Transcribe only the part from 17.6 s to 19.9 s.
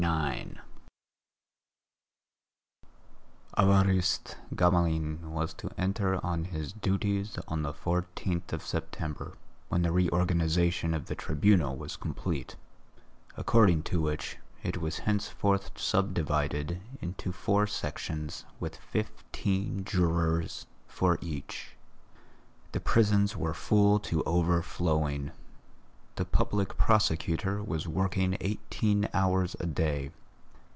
sections with fifteen